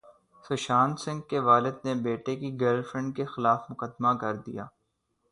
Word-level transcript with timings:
سشانت 0.43 0.99
سنگھ 0.99 1.21
کے 1.29 1.39
والد 1.39 1.85
نے 1.85 1.93
بیٹے 2.03 2.35
کی 2.35 2.49
گرل 2.61 2.81
فرینڈ 2.91 3.15
کےخلاف 3.15 3.69
مقدمہ 3.69 4.13
کردیا 4.21 4.65